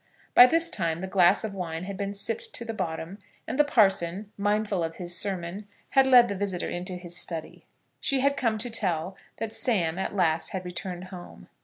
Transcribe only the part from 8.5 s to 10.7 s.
to tell that Sam at last had